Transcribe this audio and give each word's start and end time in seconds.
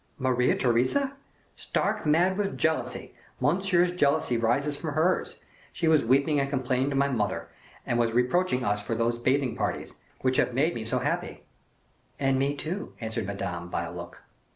"Maria 0.17 0.55
Theresa!" 0.57 1.13
"Stark 1.55 2.07
mad 2.07 2.35
with 2.35 2.57
jealousy! 2.57 3.13
Monsieur's 3.39 3.91
jealousy 3.91 4.35
arises 4.37 4.75
from 4.75 4.95
hers; 4.95 5.37
she 5.71 5.87
was 5.87 6.03
weeping 6.03 6.39
and 6.39 6.49
complaining 6.49 6.89
to 6.89 6.95
my 6.95 7.07
mother, 7.07 7.49
and 7.85 7.99
was 7.99 8.11
reproaching 8.11 8.63
us 8.63 8.83
for 8.83 8.95
those 8.95 9.19
bathing 9.19 9.55
parties, 9.55 9.93
which 10.21 10.37
have 10.37 10.55
made 10.55 10.73
me 10.73 10.83
so 10.83 10.97
happy." 10.97 11.43
"And 12.19 12.39
me 12.39 12.55
too," 12.55 12.93
answered 12.99 13.27
Madame, 13.27 13.69
by 13.69 13.83
a 13.83 13.93
look. 13.93 14.23